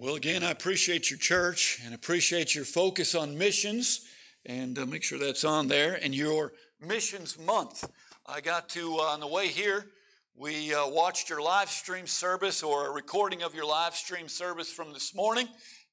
[0.00, 4.06] Well, again, I appreciate your church and appreciate your focus on missions,
[4.46, 5.98] and uh, make sure that's on there.
[6.00, 7.82] And your missions month.
[8.24, 9.86] I got to uh, on the way here.
[10.36, 14.70] We uh, watched your live stream service or a recording of your live stream service
[14.70, 15.48] from this morning,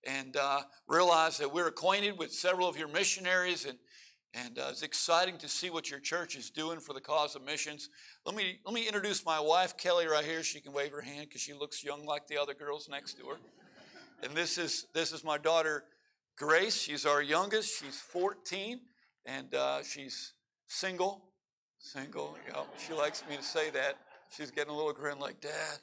[0.06, 3.80] and uh, realized that we're acquainted with several of your missionaries, and
[4.36, 7.44] and uh, it's exciting to see what your church is doing for the cause of
[7.44, 7.90] missions.
[8.24, 10.44] Let me let me introduce my wife Kelly right here.
[10.44, 13.26] She can wave her hand because she looks young like the other girls next to
[13.30, 13.38] her.
[14.24, 15.84] And this is this is my daughter
[16.38, 16.82] Grace.
[16.82, 17.80] She's our youngest.
[17.80, 18.82] She's 14,
[19.26, 20.34] and uh, she's
[20.68, 21.24] single.
[21.80, 22.38] Single.
[22.48, 23.96] Yeah, she likes me to say that.
[24.36, 25.80] She's getting a little grin like Dad.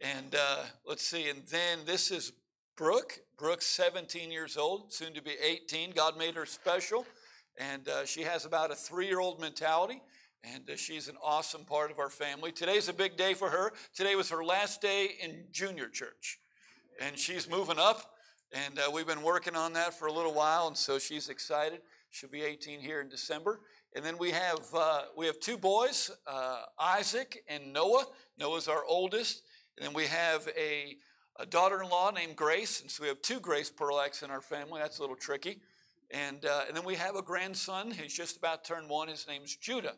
[0.00, 1.28] And uh, let's see.
[1.28, 2.32] And then this is
[2.76, 3.20] Brooke.
[3.36, 5.90] Brooke's 17 years old, soon to be 18.
[5.90, 7.04] God made her special,
[7.58, 10.00] and uh, she has about a three-year-old mentality.
[10.44, 12.52] And uh, she's an awesome part of our family.
[12.52, 13.72] Today's a big day for her.
[13.94, 16.38] Today was her last day in junior church
[17.00, 18.10] and she's moving up.
[18.52, 21.80] And uh, we've been working on that for a little while, and so she's excited.
[22.10, 23.60] She'll be 18 here in December.
[23.94, 28.04] And then we have uh, we have two boys, uh, Isaac and Noah.
[28.38, 29.42] Noah's our oldest,
[29.76, 30.96] and then we have a,
[31.38, 34.80] a daughter-in-law named Grace, and so we have two Grace Perlaks in our family.
[34.80, 35.60] That's a little tricky.
[36.10, 39.08] And uh, and then we have a grandson who's just about turned one.
[39.08, 39.96] His name's Judah,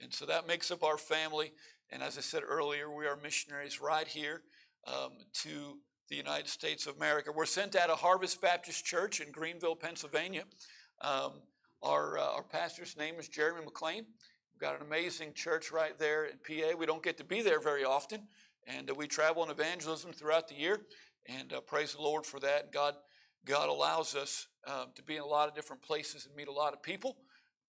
[0.00, 1.52] and so that makes up our family.
[1.90, 4.42] And as I said earlier, we are missionaries right here
[4.86, 7.30] um, to the United States of America.
[7.34, 10.44] We're sent out of Harvest Baptist Church in Greenville, Pennsylvania.
[11.02, 11.32] Um,
[11.82, 14.06] our, uh, our pastor's name is Jeremy McLean.
[14.54, 16.76] We've got an amazing church right there in PA.
[16.76, 18.22] We don't get to be there very often,
[18.66, 20.80] and uh, we travel in evangelism throughout the year.
[21.26, 22.72] And uh, praise the Lord for that.
[22.72, 22.94] God,
[23.44, 26.52] God allows us um, to be in a lot of different places and meet a
[26.52, 27.18] lot of people.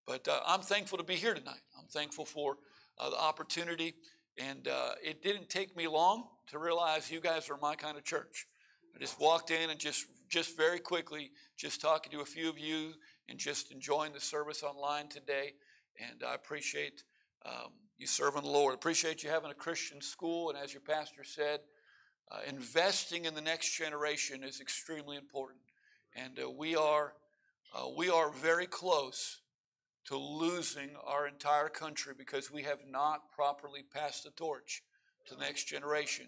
[0.08, 1.62] But uh, I'm thankful to be here tonight.
[1.78, 2.56] I'm thankful for
[2.98, 3.96] uh, the opportunity
[4.40, 8.04] and uh, it didn't take me long to realize you guys are my kind of
[8.04, 8.48] church.
[8.96, 12.58] I just walked in and just, just very quickly, just talking to a few of
[12.58, 12.94] you
[13.28, 15.54] and just enjoying the service online today.
[16.00, 17.04] And I appreciate
[17.46, 18.74] um, you serving the Lord.
[18.74, 20.50] Appreciate you having a Christian school.
[20.50, 21.60] And as your pastor said,
[22.32, 25.60] uh, investing in the next generation is extremely important.
[26.16, 27.14] And uh, we are
[27.76, 29.42] uh, we are very close
[30.06, 34.82] to losing our entire country because we have not properly passed the torch
[35.28, 36.26] to the next generation.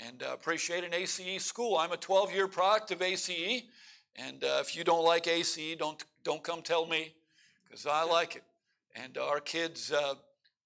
[0.00, 1.76] And uh, appreciate an ACE school.
[1.76, 3.62] I'm a 12 year product of ACE.
[4.16, 7.14] And uh, if you don't like ACE, don't, don't come tell me
[7.64, 8.42] because I like it.
[8.94, 10.14] And our kids, uh,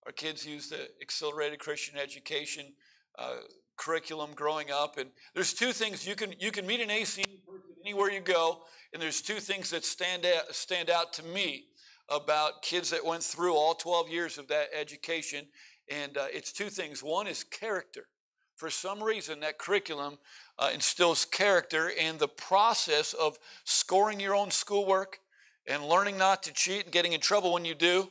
[0.07, 2.73] our kids use the accelerated Christian education
[3.19, 3.37] uh,
[3.77, 4.99] curriculum growing up.
[4.99, 8.63] And there's two things you can, you can meet an ACE person anywhere you go.
[8.93, 11.65] And there's two things that stand out, stand out to me
[12.09, 15.47] about kids that went through all 12 years of that education.
[15.91, 17.03] And uh, it's two things.
[17.03, 18.09] One is character.
[18.55, 20.19] For some reason, that curriculum
[20.59, 25.19] uh, instills character in the process of scoring your own schoolwork
[25.67, 28.11] and learning not to cheat and getting in trouble when you do.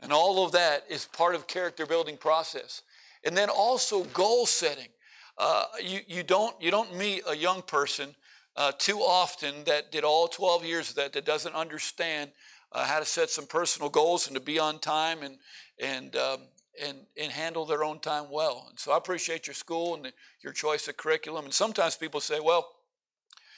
[0.00, 2.82] And all of that is part of character building process.
[3.24, 4.88] And then also goal setting.
[5.36, 8.14] Uh, you, you, don't, you don't meet a young person
[8.56, 12.30] uh, too often that did all 12 years of that that doesn't understand
[12.72, 15.38] uh, how to set some personal goals and to be on time and
[15.80, 16.40] and um,
[16.82, 18.66] and and handle their own time well.
[18.68, 20.12] And so I appreciate your school and the,
[20.42, 21.44] your choice of curriculum.
[21.44, 22.68] And sometimes people say, "Well,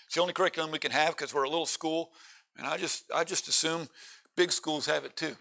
[0.07, 2.11] it's the only curriculum we can have because we're a little school."
[2.57, 3.89] And I just I just assume
[4.37, 5.37] big schools have it too.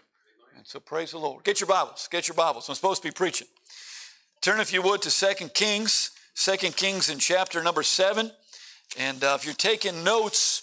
[0.56, 1.44] And so praise the Lord.
[1.44, 2.08] Get your Bibles.
[2.10, 2.68] Get your Bibles.
[2.68, 3.46] I'm supposed to be preaching.
[4.40, 6.10] Turn, if you would, to Second Kings.
[6.34, 8.30] Second Kings in chapter number seven.
[8.98, 10.62] And uh, if you're taking notes,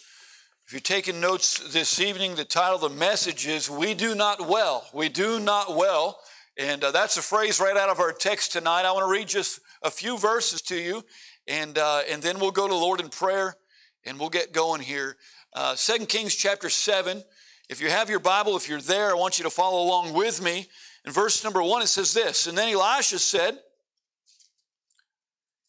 [0.66, 4.48] if you're taking notes this evening, the title of the message is We Do Not
[4.48, 4.86] Well.
[4.94, 6.20] We Do Not Well.
[6.58, 8.82] And uh, that's a phrase right out of our text tonight.
[8.82, 11.04] I want to read just a few verses to you,
[11.48, 13.56] and, uh, and then we'll go to Lord in prayer
[14.06, 15.18] and we'll get going here.
[15.54, 17.24] Uh, 2 Kings chapter 7.
[17.70, 20.42] If you have your Bible, if you're there, I want you to follow along with
[20.42, 20.68] me.
[21.06, 23.60] In verse number 1, it says this And then Elisha said,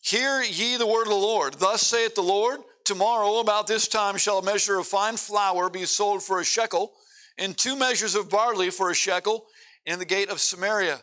[0.00, 1.54] Hear ye the word of the Lord.
[1.54, 5.84] Thus saith the Lord Tomorrow, about this time, shall a measure of fine flour be
[5.84, 6.94] sold for a shekel,
[7.36, 9.44] and two measures of barley for a shekel
[9.88, 11.00] in the gate of Samaria.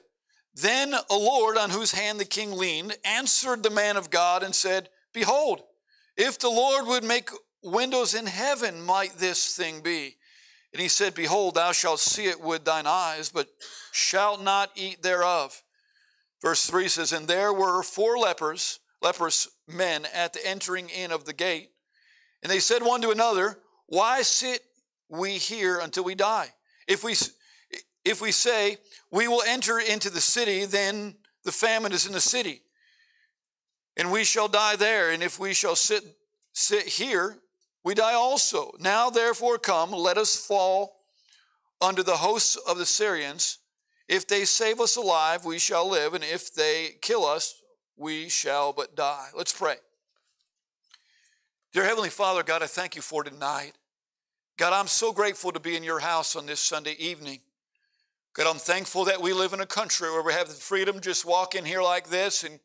[0.53, 4.53] Then a Lord on whose hand the king leaned answered the man of God and
[4.53, 5.63] said, Behold,
[6.15, 7.29] if the Lord would make
[7.63, 10.15] windows in heaven, might this thing be?
[10.71, 13.47] And he said, Behold, thou shalt see it with thine eyes, but
[13.91, 15.63] shalt not eat thereof.
[16.41, 21.25] Verse 3 says, And there were four lepers, leprous men, at the entering in of
[21.25, 21.69] the gate.
[22.43, 24.61] And they said one to another, Why sit
[25.09, 26.49] we here until we die?
[26.87, 27.15] If we,
[28.05, 28.77] if we say,
[29.11, 32.61] We will enter into the city, then the famine is in the city,
[33.97, 35.11] and we shall die there.
[35.11, 36.03] And if we shall sit,
[36.53, 37.37] sit here,
[37.83, 38.71] we die also.
[38.79, 41.01] Now, therefore, come, let us fall
[41.81, 43.59] under the hosts of the Syrians.
[44.07, 47.61] If they save us alive, we shall live, and if they kill us,
[47.97, 49.29] we shall but die.
[49.35, 49.75] Let's pray.
[51.73, 53.73] Dear Heavenly Father, God, I thank you for tonight.
[54.57, 57.39] God, I'm so grateful to be in your house on this Sunday evening.
[58.35, 61.23] God, I'm thankful that we live in a country where we have the freedom just
[61.23, 62.43] walk in here like this.
[62.43, 62.59] And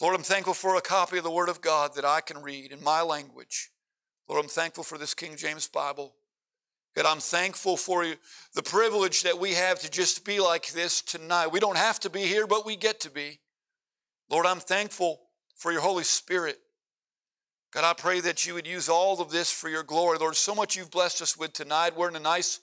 [0.00, 2.72] Lord, I'm thankful for a copy of the Word of God that I can read
[2.72, 3.70] in my language.
[4.28, 6.16] Lord, I'm thankful for this King James Bible.
[6.96, 8.04] God, I'm thankful for
[8.54, 11.52] the privilege that we have to just be like this tonight.
[11.52, 13.38] We don't have to be here, but we get to be.
[14.28, 15.20] Lord, I'm thankful
[15.54, 16.58] for your Holy Spirit.
[17.72, 20.18] God, I pray that you would use all of this for your glory.
[20.18, 21.96] Lord, so much you've blessed us with tonight.
[21.96, 22.58] We're in a nice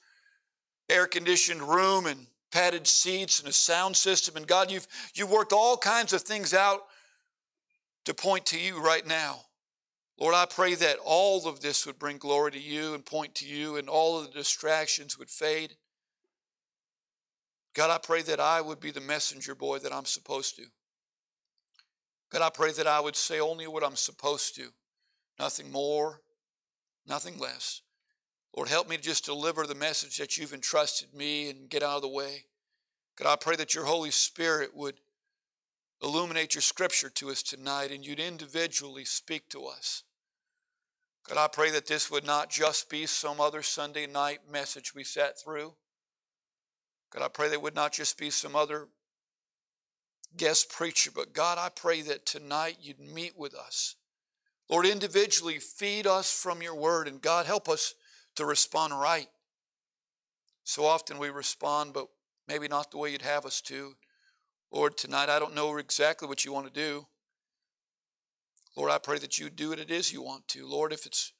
[0.92, 4.36] air conditioned room and padded seats and a sound system.
[4.36, 6.82] And God, you've, you've worked all kinds of things out
[8.06, 9.42] to point to you right now.
[10.20, 13.48] Lord, I pray that all of this would bring glory to you and point to
[13.48, 15.76] you, and all of the distractions would fade.
[17.74, 20.64] God, I pray that I would be the messenger boy that I'm supposed to.
[22.32, 24.68] God, I pray that I would say only what I'm supposed to,
[25.40, 26.22] nothing more,
[27.08, 27.82] nothing less.
[28.56, 31.98] Lord, help me to just deliver the message that you've entrusted me and get out
[31.98, 32.46] of the way.
[33.18, 34.96] God, I pray that your Holy Spirit would
[36.02, 40.04] illuminate your scripture to us tonight and you'd individually speak to us.
[41.28, 45.04] God, I pray that this would not just be some other Sunday night message we
[45.04, 45.76] sat through.
[47.14, 48.88] God, I pray that it would not just be some other
[50.36, 53.96] guest preacher, but God, I pray that tonight you'd meet with us.
[54.70, 57.94] Lord, individually feed us from your word, and God, help us
[58.42, 59.28] to respond right.
[60.64, 62.08] So often we respond, but
[62.48, 63.96] maybe not the way you'd have us to.
[64.72, 67.06] Lord, tonight I don't know exactly what you want to do.
[68.76, 70.66] Lord, I pray that you do what it is you want to.
[70.66, 71.34] Lord, if it's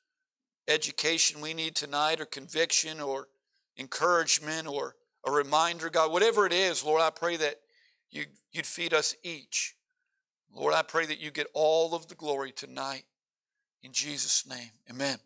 [0.68, 3.30] education we need tonight, or conviction, or
[3.78, 4.96] encouragement, or
[5.26, 7.56] a reminder, God, whatever it is, Lord, I pray that
[8.10, 9.76] you, you'd feed us each.
[10.54, 13.06] Lord, I pray that you get all of the glory tonight.
[13.82, 15.18] In Jesus' name, amen.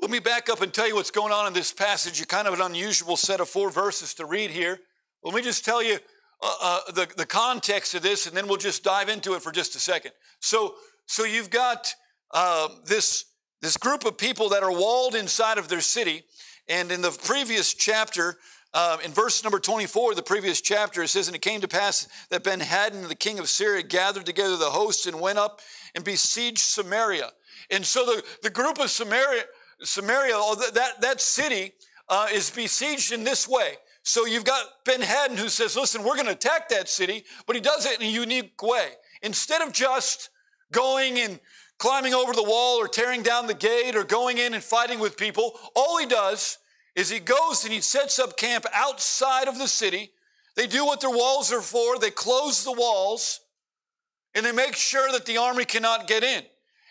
[0.00, 2.20] Let me back up and tell you what's going on in this passage.
[2.20, 4.80] A kind of an unusual set of four verses to read here.
[5.22, 5.98] Let me just tell you
[6.42, 9.52] uh, uh, the, the context of this, and then we'll just dive into it for
[9.52, 10.10] just a second.
[10.40, 10.74] So,
[11.06, 11.94] so you've got
[12.32, 13.24] uh, this,
[13.62, 16.24] this group of people that are walled inside of their city.
[16.68, 18.36] And in the previous chapter,
[18.74, 22.08] uh, in verse number 24, the previous chapter, it says, And it came to pass
[22.30, 25.60] that Ben Hadad, the king of Syria, gathered together the hosts and went up
[25.94, 27.30] and besieged Samaria.
[27.70, 29.44] And so the, the group of Samaria,
[29.82, 30.34] Samaria,
[30.74, 31.72] that, that city
[32.08, 33.74] uh, is besieged in this way.
[34.02, 37.56] So you've got Ben Hadad who says, listen, we're going to attack that city, but
[37.56, 38.90] he does it in a unique way.
[39.22, 40.28] Instead of just
[40.72, 41.40] going and
[41.78, 45.16] climbing over the wall or tearing down the gate or going in and fighting with
[45.16, 46.58] people, all he does
[46.94, 50.12] is he goes and he sets up camp outside of the city.
[50.54, 51.98] They do what their walls are for.
[51.98, 53.40] They close the walls
[54.34, 56.42] and they make sure that the army cannot get in.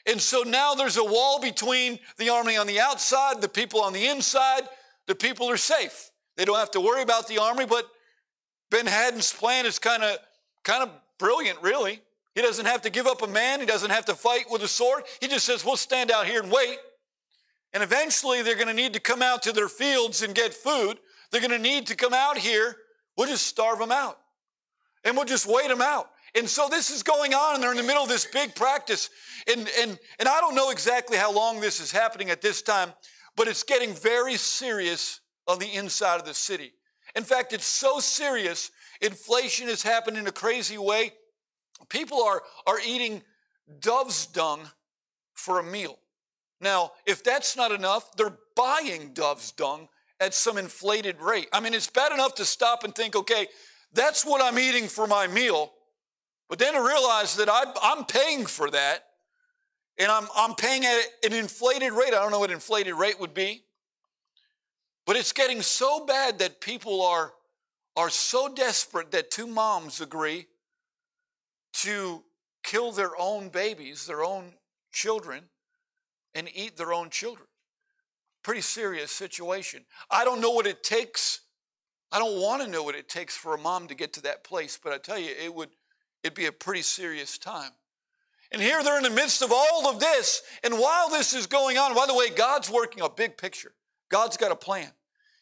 [0.05, 3.93] And so now there's a wall between the army on the outside, the people on
[3.93, 4.63] the inside.
[5.07, 6.11] The people are safe.
[6.35, 7.85] They don't have to worry about the army, but
[8.69, 10.17] Ben Hadad's plan is kind of
[10.63, 10.89] kind of
[11.19, 12.01] brilliant, really.
[12.35, 14.67] He doesn't have to give up a man, he doesn't have to fight with a
[14.67, 15.03] sword.
[15.21, 16.77] He just says, We'll stand out here and wait.
[17.73, 20.99] And eventually they're going to need to come out to their fields and get food.
[21.31, 22.75] They're going to need to come out here.
[23.17, 24.19] We'll just starve them out.
[25.03, 26.09] And we'll just wait them out.
[26.35, 29.09] And so this is going on, and they're in the middle of this big practice.
[29.47, 32.93] And, and, and I don't know exactly how long this is happening at this time,
[33.35, 36.73] but it's getting very serious on the inside of the city.
[37.15, 38.71] In fact, it's so serious,
[39.01, 41.13] inflation has happened in a crazy way.
[41.89, 43.21] People are, are eating
[43.79, 44.61] dove's dung
[45.33, 45.99] for a meal.
[46.59, 51.47] Now, if that's not enough, they're buying dove's dung at some inflated rate.
[51.51, 53.47] I mean, it's bad enough to stop and think, okay,
[53.91, 55.73] that's what I'm eating for my meal.
[56.49, 59.05] But then to realize that I, am paying for that,
[59.97, 62.09] and I'm, I'm paying at an inflated rate.
[62.09, 63.63] I don't know what inflated rate would be,
[65.05, 67.33] but it's getting so bad that people are,
[67.95, 70.47] are so desperate that two moms agree
[71.73, 72.23] to
[72.63, 74.53] kill their own babies, their own
[74.91, 75.43] children,
[76.33, 77.47] and eat their own children.
[78.43, 79.85] Pretty serious situation.
[80.09, 81.41] I don't know what it takes.
[82.11, 84.43] I don't want to know what it takes for a mom to get to that
[84.43, 85.69] place, but I tell you, it would
[86.23, 87.71] it'd be a pretty serious time.
[88.51, 90.43] And here they're in the midst of all of this.
[90.63, 93.73] And while this is going on, by the way, God's working a big picture.
[94.09, 94.91] God's got a plan.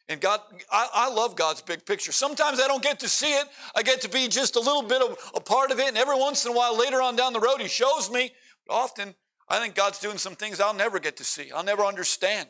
[0.08, 0.40] And God,
[0.72, 2.12] I, I, love God's big picture.
[2.12, 3.46] Sometimes I don't get to see it.
[3.76, 5.88] I get to be just a little bit of a part of it.
[5.88, 8.32] And every once in a while, later on down the road, He shows me.
[8.68, 9.16] But often,
[9.48, 11.52] I think God's doing some things I'll never get to see.
[11.52, 12.50] I'll never understand.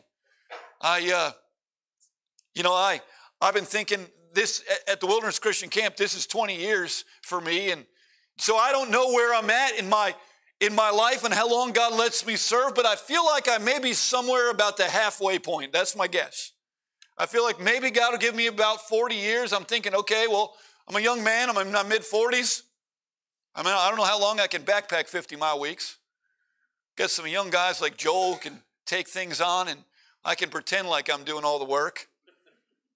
[0.80, 1.32] I, uh,
[2.54, 3.00] you know, I,
[3.40, 5.96] I've been thinking this at the Wilderness Christian Camp.
[5.96, 7.84] This is 20 years for me, and
[8.42, 10.16] so I don't know where I'm at in my
[10.60, 13.58] in my life and how long God lets me serve, but I feel like I
[13.58, 15.72] may be somewhere about the halfway point.
[15.72, 16.50] That's my guess.
[17.16, 19.52] I feel like maybe God will give me about 40 years.
[19.52, 20.56] I'm thinking, okay, well,
[20.88, 21.50] I'm a young man.
[21.50, 22.62] I'm in my mid 40s.
[23.54, 25.98] I mean, I don't know how long I can backpack 50 mile weeks.
[26.96, 29.84] Got some young guys like Joel can take things on, and
[30.24, 32.08] I can pretend like I'm doing all the work.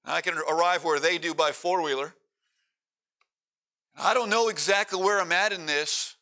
[0.05, 2.15] I can arrive where they do by four wheeler.
[3.99, 6.17] I don't know exactly where I'm at in this.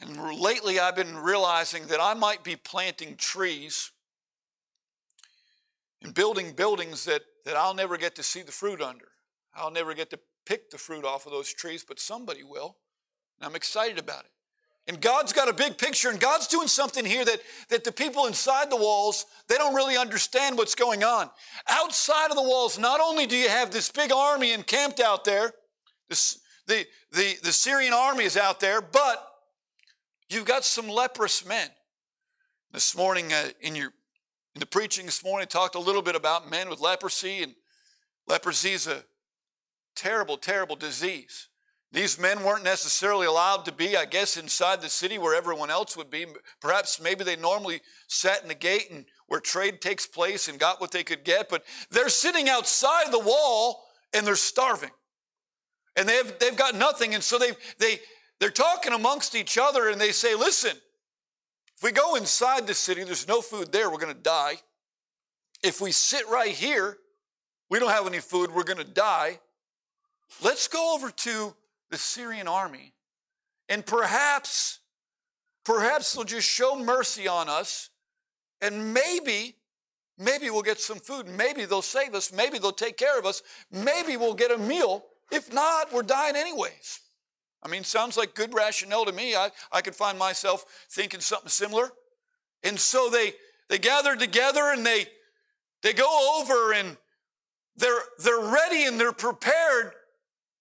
[0.00, 3.92] And lately, I've been realizing that I might be planting trees
[6.02, 9.08] and building buildings that, that I'll never get to see the fruit under.
[9.54, 12.76] I'll never get to pick the fruit off of those trees, but somebody will.
[13.38, 14.30] And I'm excited about it.
[14.86, 17.40] And God's got a big picture, and God's doing something here that,
[17.70, 21.30] that the people inside the walls, they don't really understand what's going on.
[21.68, 25.54] Outside of the walls, not only do you have this big army encamped out there,
[26.08, 29.26] this, the, the, the Syrian army is out there, but
[30.28, 31.68] you've got some leprous men.
[32.72, 33.92] This morning, uh, in, your,
[34.54, 37.54] in the preaching this morning, I talked a little bit about men with leprosy, and
[38.26, 39.04] leprosy is a
[39.94, 41.48] terrible, terrible disease.
[41.92, 45.96] These men weren't necessarily allowed to be, I guess, inside the city where everyone else
[45.96, 46.26] would be.
[46.60, 50.80] Perhaps maybe they normally sat in the gate and where trade takes place and got
[50.80, 54.90] what they could get, but they're sitting outside the wall and they're starving.
[55.96, 57.14] And they've, they've got nothing.
[57.14, 58.00] And so they, they,
[58.40, 60.76] they're talking amongst each other and they say, listen,
[61.76, 64.54] if we go inside the city, there's no food there, we're going to die.
[65.62, 66.98] If we sit right here,
[67.70, 69.40] we don't have any food, we're going to die.
[70.42, 71.54] Let's go over to
[71.90, 72.92] the Syrian army.
[73.68, 74.80] And perhaps,
[75.64, 77.90] perhaps they'll just show mercy on us.
[78.60, 79.56] And maybe,
[80.18, 81.28] maybe we'll get some food.
[81.28, 82.32] Maybe they'll save us.
[82.32, 83.42] Maybe they'll take care of us.
[83.70, 85.04] Maybe we'll get a meal.
[85.34, 87.00] If not, we're dying anyways.
[87.62, 89.34] I mean, sounds like good rationale to me.
[89.34, 91.90] I, I could find myself thinking something similar.
[92.62, 93.32] And so they
[93.68, 95.06] they gather together and they
[95.82, 96.96] they go over and
[97.76, 99.92] they're they're ready and they're prepared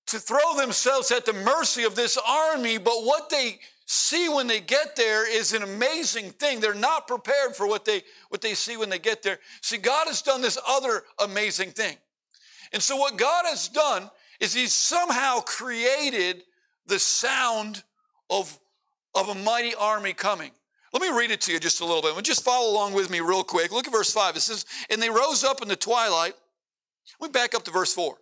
[0.08, 4.60] to throw themselves at the mercy of this army, but what they see when they
[4.60, 6.60] get there is an amazing thing.
[6.60, 9.40] They're not prepared for what they what they see when they get there.
[9.62, 11.98] See, God has done this other amazing thing.
[12.72, 14.10] And so what God has done
[14.44, 16.44] is he's somehow created
[16.86, 17.82] the sound
[18.30, 18.60] of,
[19.16, 20.52] of a mighty army coming.
[20.92, 22.22] Let me read it to you just a little bit.
[22.26, 23.72] Just follow along with me real quick.
[23.72, 24.36] Look at verse 5.
[24.36, 26.34] It says, And they rose up in the twilight.
[27.22, 28.18] We back up to verse 4.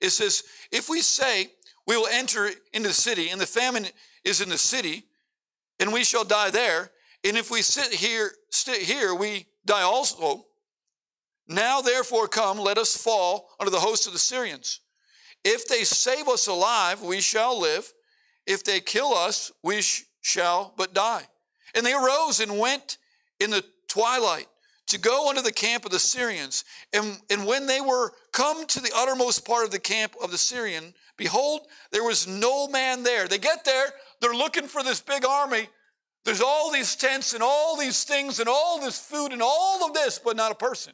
[0.00, 1.48] It says, If we say
[1.86, 3.86] we will enter into the city, and the famine
[4.24, 5.04] is in the city,
[5.78, 6.90] and we shall die there,
[7.22, 10.46] and if we sit here, sit here, we die also.
[11.46, 14.80] Now therefore come, let us fall under the host of the Syrians.
[15.48, 17.92] If they save us alive, we shall live.
[18.48, 21.22] If they kill us, we sh- shall but die.
[21.72, 22.98] And they arose and went
[23.38, 24.48] in the twilight
[24.88, 26.64] to go unto the camp of the Syrians.
[26.92, 30.38] And, and when they were come to the uttermost part of the camp of the
[30.38, 31.60] Syrian, behold,
[31.92, 33.28] there was no man there.
[33.28, 33.86] They get there,
[34.20, 35.68] they're looking for this big army.
[36.24, 39.94] There's all these tents and all these things and all this food and all of
[39.94, 40.92] this, but not a person.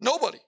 [0.00, 0.38] Nobody.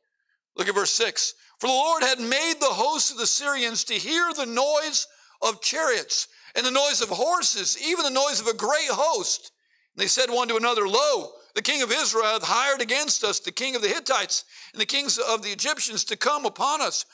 [0.57, 1.35] Look at verse 6.
[1.59, 5.07] For the Lord had made the host of the Syrians to hear the noise
[5.41, 9.53] of chariots and the noise of horses, even the noise of a great host.
[9.95, 13.41] And they said one to another, Lo, the king of Israel hath hired against us
[13.41, 17.07] the king of the Hittites and the kings of the Egyptians to come upon us.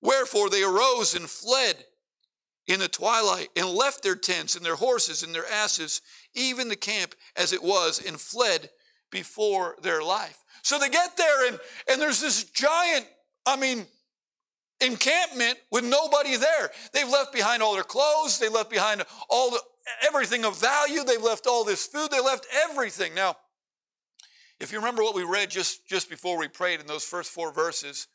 [0.00, 1.84] Wherefore they arose and fled
[2.66, 6.00] in the twilight and left their tents and their horses and their asses,
[6.34, 8.70] even the camp as it was, and fled
[9.10, 10.42] before their life.
[10.62, 13.06] So they get there and, and there's this giant,
[13.46, 13.86] I mean,
[14.80, 16.70] encampment with nobody there.
[16.92, 19.60] They've left behind all their clothes, they left behind all the
[20.06, 23.14] everything of value, they've left all this food, they left everything.
[23.14, 23.36] Now,
[24.60, 27.52] if you remember what we read just, just before we prayed in those first four
[27.52, 28.06] verses,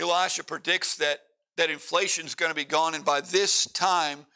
[0.00, 1.20] Elisha predicts that,
[1.56, 4.26] that inflation is going to be gone, and by this time,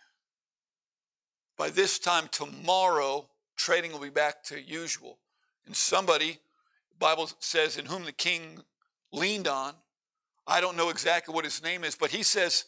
[1.58, 5.18] by this time tomorrow, trading will be back to usual.
[5.66, 6.38] And somebody,
[6.90, 8.62] the Bible says, in whom the king
[9.12, 9.74] leaned on,
[10.46, 12.64] I don't know exactly what his name is, but he says,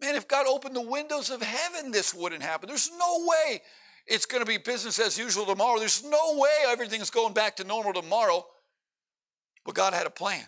[0.00, 2.68] Man, if God opened the windows of heaven, this wouldn't happen.
[2.68, 3.60] There's no way
[4.06, 5.78] it's going to be business as usual tomorrow.
[5.78, 8.46] There's no way everything's going back to normal tomorrow.
[9.64, 10.46] But God had a plan.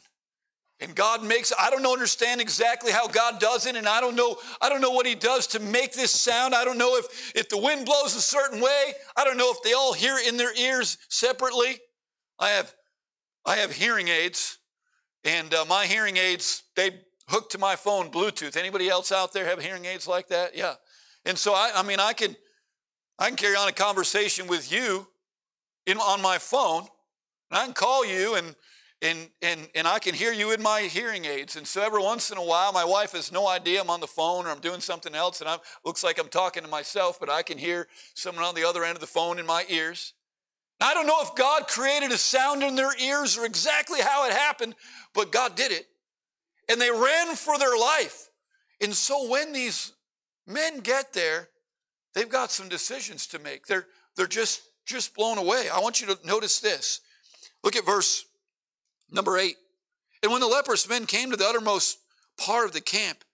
[0.80, 4.36] and God makes I don't understand exactly how God does it and I don't know
[4.60, 6.54] I don't know what he does to make this sound.
[6.54, 8.94] I don't know if if the wind blows a certain way.
[9.16, 11.78] I don't know if they all hear in their ears separately.
[12.38, 12.74] I have
[13.44, 14.58] I have hearing aids
[15.24, 16.90] and uh, my hearing aids they
[17.28, 18.56] hook to my phone Bluetooth.
[18.56, 20.56] Anybody else out there have hearing aids like that?
[20.56, 20.74] Yeah.
[21.24, 22.36] And so I I mean I can
[23.18, 25.06] I can carry on a conversation with you
[25.86, 26.86] in on my phone.
[27.50, 28.54] And I can call you and
[29.02, 31.56] and, and, and I can hear you in my hearing aids.
[31.56, 34.06] And so every once in a while, my wife has no idea I'm on the
[34.06, 37.28] phone or I'm doing something else, and I looks like I'm talking to myself, but
[37.28, 40.14] I can hear someone on the other end of the phone in my ears.
[40.82, 44.32] I don't know if God created a sound in their ears or exactly how it
[44.32, 44.74] happened,
[45.14, 45.86] but God did it.
[46.68, 48.28] And they ran for their life.
[48.80, 49.92] And so when these
[50.46, 51.48] men get there,
[52.14, 53.66] they've got some decisions to make.
[53.66, 53.86] They're,
[54.16, 55.68] they're just, just blown away.
[55.72, 57.00] I want you to notice this.
[57.62, 58.24] Look at verse
[59.12, 59.56] Number eight,
[60.22, 61.98] and when the leprous men came to the uttermost
[62.38, 63.24] part of the camp,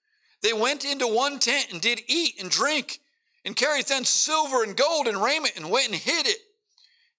[0.43, 2.99] they went into one tent and did eat and drink
[3.45, 6.38] and carried thence silver and gold and raiment and went and hid it.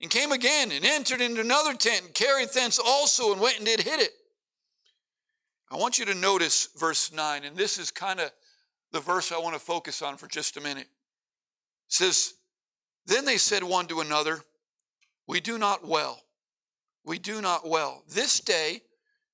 [0.02, 3.66] And came again and entered into another tent and carried thence also and went and
[3.66, 4.12] did hid it.
[5.72, 8.32] I want you to notice verse 9, and this is kind of
[8.92, 10.88] the verse I want to focus on for just a minute.
[10.88, 12.34] It says,
[13.06, 14.42] Then they said one to another,
[15.28, 16.24] We do not well
[17.10, 18.04] we do not well.
[18.08, 18.82] This day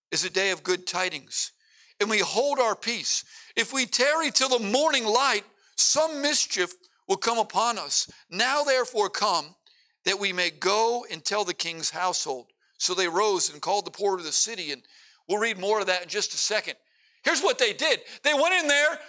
[0.10, 1.51] is a day of good tidings,
[2.00, 3.25] and we hold our peace.
[3.55, 5.43] If we tarry till the morning light,
[5.75, 6.74] some mischief
[7.07, 8.10] will come upon us.
[8.29, 9.55] Now, therefore, come
[10.06, 12.48] that we may go and tell the king's household.
[12.78, 14.82] So they rose and called the porter of the city, and
[15.28, 16.76] we'll read more of that in just a second.
[17.24, 19.00] Here's what they did they went in there,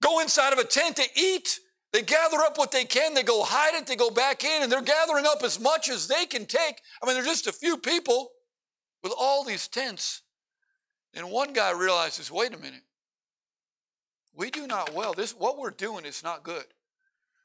[0.00, 1.58] go inside of a tent to eat,
[1.92, 4.70] they gather up what they can, they go hide it, they go back in, and
[4.70, 6.80] they're gathering up as much as they can take.
[7.02, 8.30] I mean, they're just a few people
[9.02, 10.22] with all these tents.
[11.14, 12.82] And one guy realizes, wait a minute,
[14.34, 15.12] we do not well.
[15.12, 16.64] This what we're doing is not good.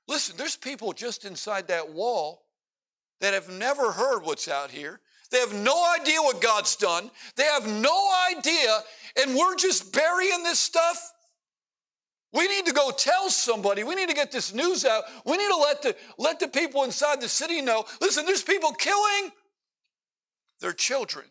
[0.08, 2.47] Listen, there's people just inside that wall
[3.22, 5.00] that have never heard what's out here.
[5.32, 7.12] They have no idea what God's done.
[7.36, 8.80] They have no idea,
[9.22, 11.14] and we're just burying this stuff
[12.34, 13.84] we need to go tell somebody.
[13.84, 15.06] We need to get this news out.
[15.26, 18.74] We need to let the, let the people inside the city know listen, there's people
[18.74, 19.32] killing
[20.60, 21.26] their children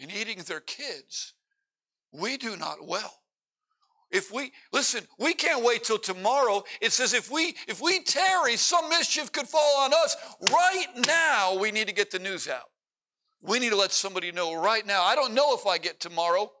[0.00, 1.34] and eating their kids.
[2.12, 3.21] We do not well.
[4.12, 6.62] If we listen, we can't wait till tomorrow.
[6.82, 10.16] It says if we if we tarry, some mischief could fall on us.
[10.52, 12.70] Right now, we need to get the news out.
[13.40, 15.02] We need to let somebody know right now.
[15.02, 16.52] I don't know if I get tomorrow.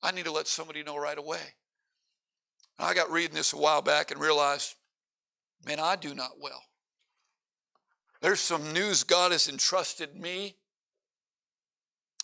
[0.00, 1.40] I need to let somebody know right away.
[2.78, 4.76] I got reading this a while back and realized,
[5.66, 6.62] man, I do not well.
[8.20, 10.54] There's some news God has entrusted me,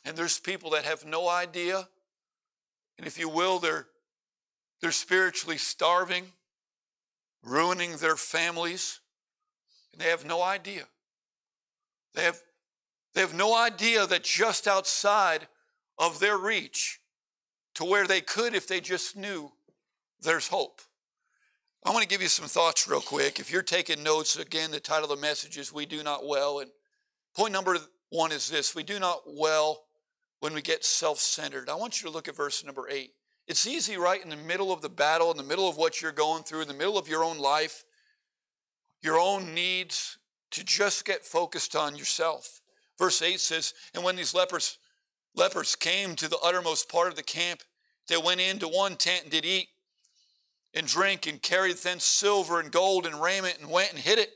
[0.04, 1.88] and there's people that have no idea.
[2.96, 3.88] And if you will, they're,
[4.84, 6.26] they're spiritually starving,
[7.42, 9.00] ruining their families,
[9.90, 10.82] and they have no idea.
[12.14, 12.38] They have,
[13.14, 15.48] they have no idea that just outside
[15.96, 17.00] of their reach,
[17.76, 19.50] to where they could if they just knew
[20.20, 20.82] there's hope.
[21.82, 23.40] I want to give you some thoughts real quick.
[23.40, 26.58] If you're taking notes, again, the title of the message is We Do Not Well.
[26.60, 26.70] And
[27.34, 27.78] point number
[28.10, 29.84] one is this We do not well
[30.40, 31.70] when we get self centered.
[31.70, 33.12] I want you to look at verse number eight.
[33.46, 36.12] It's easy, right, in the middle of the battle, in the middle of what you're
[36.12, 37.84] going through, in the middle of your own life,
[39.02, 40.18] your own needs,
[40.52, 42.60] to just get focused on yourself.
[42.98, 44.78] Verse 8 says, And when these lepers,
[45.34, 47.62] lepers came to the uttermost part of the camp,
[48.08, 49.68] they went into one tent and did eat
[50.74, 54.30] and drink and carried thence silver and gold and raiment and went and hid it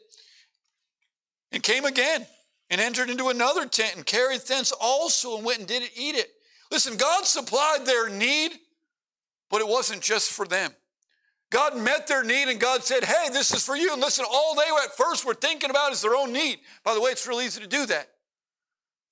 [1.52, 2.26] and came again
[2.70, 6.14] and entered into another tent and carried thence also and went and did it, eat
[6.14, 6.30] it.
[6.70, 8.52] Listen, God supplied their need,
[9.50, 10.72] but it wasn't just for them.
[11.50, 13.92] God met their need and God said, Hey, this is for you.
[13.92, 16.58] And listen, all they at first were thinking about is their own need.
[16.84, 18.08] By the way, it's real easy to do that.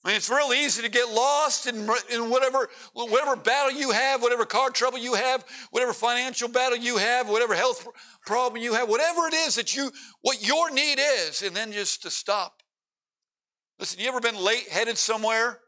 [0.04, 4.22] I mean, it's real easy to get lost in, in whatever, whatever battle you have,
[4.22, 7.88] whatever car trouble you have, whatever financial battle you have, whatever health
[8.24, 12.02] problem you have, whatever it is that you, what your need is, and then just
[12.02, 12.62] to stop.
[13.80, 15.58] Listen, you ever been late headed somewhere?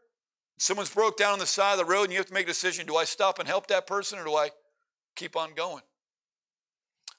[0.59, 2.47] Someone's broke down on the side of the road and you have to make a
[2.47, 4.49] decision do I stop and help that person or do I
[5.15, 5.83] keep on going?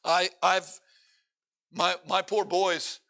[0.05, 0.68] I, I've,
[1.72, 3.00] my, my poor boys,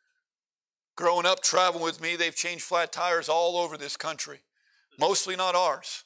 [0.94, 4.38] growing up traveling with me, they've changed flat tires all over this country,
[5.00, 6.04] mostly not ours.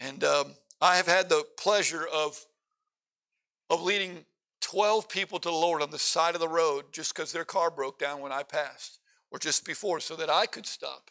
[0.00, 2.42] And um, I have had the pleasure of,
[3.68, 4.24] of leading
[4.62, 7.70] 12 people to the Lord on the side of the road just because their car
[7.70, 11.10] broke down when I passed or just before so that I could stop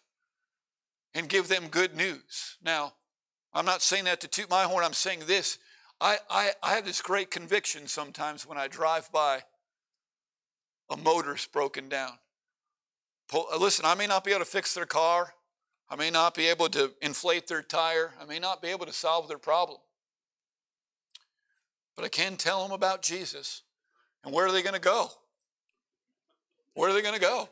[1.14, 2.58] and give them good news.
[2.64, 2.94] Now,
[3.54, 5.60] I'm not saying that to toot my horn, I'm saying this.
[6.02, 9.44] I, I, I have this great conviction sometimes when I drive by
[10.90, 12.14] a motor's broken down.
[13.34, 15.34] Uh, listen, I may not be able to fix their car.
[15.90, 18.14] I may not be able to inflate their tire.
[18.20, 19.78] I may not be able to solve their problem.
[21.96, 23.62] But I can tell them about Jesus.
[24.24, 25.10] And where are they going to go?
[26.74, 27.50] Where are they going to go?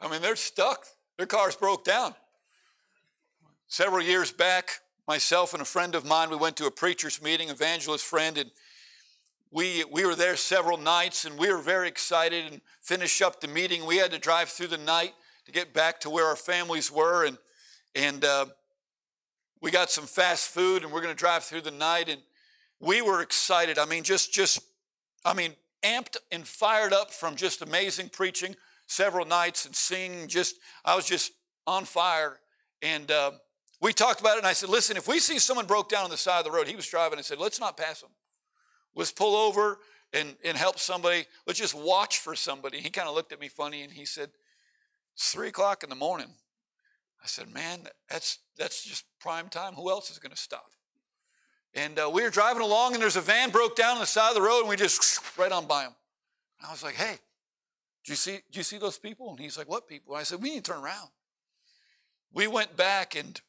[0.00, 0.86] I mean, they're stuck.
[1.16, 2.14] Their car's broke down.
[3.72, 7.48] Several years back, myself and a friend of mine, we went to a preacher's meeting,
[7.48, 8.50] evangelist friend, and
[9.50, 13.48] we, we were there several nights and we were very excited and finished up the
[13.48, 13.86] meeting.
[13.86, 15.14] We had to drive through the night
[15.46, 17.24] to get back to where our families were.
[17.24, 17.38] And,
[17.94, 18.44] and uh,
[19.62, 22.10] we got some fast food and we're going to drive through the night.
[22.10, 22.20] And
[22.78, 23.78] we were excited.
[23.78, 24.60] I mean, just, just,
[25.24, 28.54] I mean, amped and fired up from just amazing preaching
[28.86, 30.28] several nights and singing.
[30.28, 31.32] Just, I was just
[31.66, 32.38] on fire.
[32.82, 33.30] And uh,
[33.82, 36.10] we talked about it and I said, listen, if we see someone broke down on
[36.10, 38.10] the side of the road, he was driving and said, let's not pass him.
[38.94, 39.78] Let's pull over
[40.12, 41.24] and, and help somebody.
[41.46, 42.78] Let's just watch for somebody.
[42.78, 44.30] He kind of looked at me funny and he said,
[45.14, 46.28] It's three o'clock in the morning.
[47.22, 49.74] I said, Man, that's, that's just prime time.
[49.74, 50.70] Who else is going to stop?
[51.74, 54.28] And uh, we were driving along and there's a van broke down on the side
[54.28, 55.92] of the road and we just right on by him.
[56.60, 57.16] And I was like, Hey,
[58.04, 59.30] do you see, do you see those people?
[59.30, 60.14] And he's like, What people?
[60.14, 61.08] And I said, We need to turn around.
[62.34, 63.40] We went back and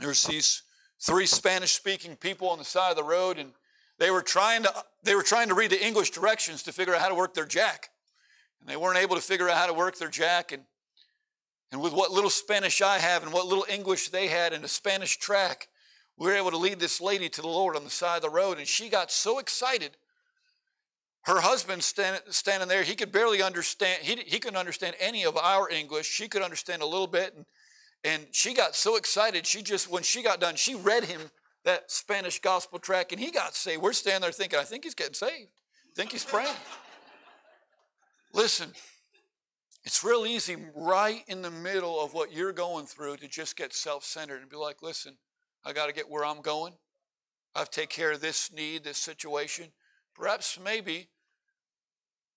[0.00, 0.62] there's these
[1.00, 3.52] three Spanish speaking people on the side of the road and
[3.98, 7.00] they were trying to, they were trying to read the English directions to figure out
[7.00, 7.90] how to work their jack.
[8.60, 10.52] And they weren't able to figure out how to work their jack.
[10.52, 10.62] And,
[11.70, 14.68] and with what little Spanish I have and what little English they had in a
[14.68, 15.68] Spanish tract,
[16.16, 18.30] we were able to lead this lady to the Lord on the side of the
[18.30, 18.58] road.
[18.58, 19.96] And she got so excited.
[21.22, 25.36] Her husband stand, standing there, he could barely understand, he, he couldn't understand any of
[25.36, 26.06] our English.
[26.06, 27.34] She could understand a little bit.
[27.36, 27.46] And,
[28.04, 31.20] and she got so excited, she just, when she got done, she read him
[31.64, 33.82] that Spanish gospel tract and he got saved.
[33.82, 35.50] We're standing there thinking, I think he's getting saved.
[35.90, 36.54] I think he's praying.
[38.34, 38.70] Listen,
[39.84, 43.72] it's real easy right in the middle of what you're going through to just get
[43.72, 45.16] self centered and be like, listen,
[45.64, 46.72] I got to get where I'm going.
[47.54, 49.66] I have to take care of this need, this situation.
[50.14, 51.08] Perhaps maybe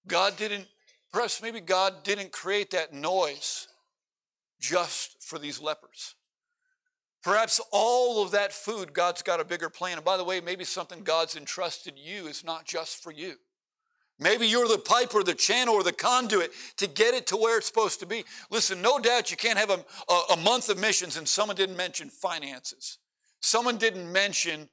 [0.08, 0.68] God didn't,
[1.12, 3.68] perhaps maybe God didn't create that noise
[4.66, 6.16] just for these lepers.
[7.24, 9.98] Perhaps all of that food, God's got a bigger plan.
[9.98, 13.36] And by the way, maybe something God's entrusted you is not just for you.
[14.20, 17.58] Maybe you're the pipe or the channel or the conduit to get it to where
[17.58, 18.24] it's supposed to be.
[18.50, 21.76] Listen, no doubt you can't have a, a, a month of missions and someone didn't
[21.76, 23.00] mention finances.
[23.42, 24.70] Someone didn't mention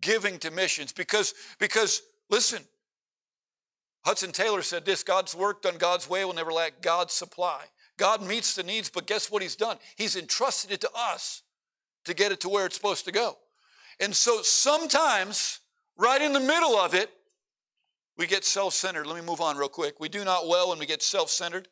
[0.00, 2.62] giving to missions because, because listen,
[4.04, 7.64] Hudson Taylor said this God's work done God's way will never lack God's supply.
[7.96, 9.78] God meets the needs, but guess what He's done?
[9.96, 11.42] He's entrusted it to us
[12.04, 13.36] to get it to where it's supposed to go.
[14.00, 15.60] And so sometimes,
[15.96, 17.10] right in the middle of it,
[18.16, 19.06] we get self centered.
[19.06, 20.00] Let me move on real quick.
[20.00, 21.68] We do not well when we get self centered.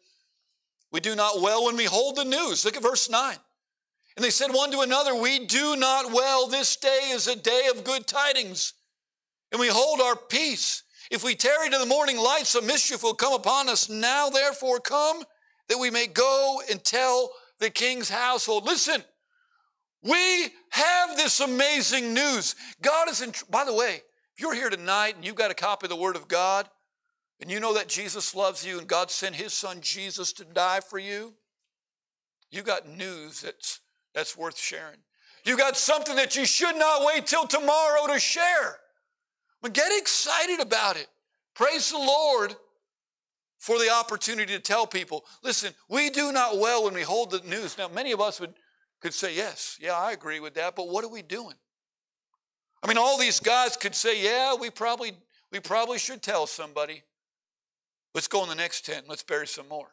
[0.90, 2.64] We do not well when we hold the news.
[2.64, 3.36] Look at verse 9.
[4.16, 6.46] And they said one to another, We do not well.
[6.46, 8.74] This day is a day of good tidings.
[9.50, 10.82] And we hold our peace.
[11.10, 13.88] If we tarry to the morning light, some mischief will come upon us.
[13.88, 15.24] Now, therefore, come
[15.68, 18.64] that we may go and tell the king's household.
[18.64, 19.02] Listen,
[20.02, 22.56] we have this amazing news.
[22.80, 24.02] God is in, by the way,
[24.34, 26.68] if you're here tonight and you've got a copy of the Word of God,
[27.40, 30.80] and you know that Jesus loves you and God sent His Son Jesus to die
[30.80, 31.34] for you,
[32.50, 33.80] you got news that's,
[34.14, 34.98] that's worth sharing.
[35.44, 38.78] You got something that you should not wait till tomorrow to share.
[39.60, 41.08] But get excited about it.
[41.54, 42.54] Praise the Lord
[43.62, 45.24] for the opportunity to tell people.
[45.44, 47.78] Listen, we do not well when we hold the news.
[47.78, 48.54] Now, many of us would
[49.00, 51.54] could say, Yes, yeah, I agree with that, but what are we doing?
[52.82, 55.12] I mean, all these guys could say, Yeah, we probably,
[55.52, 57.04] we probably should tell somebody.
[58.16, 59.92] Let's go in the next tent, and let's bury some more.